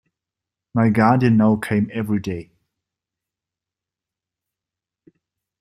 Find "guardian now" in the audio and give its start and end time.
0.89-1.57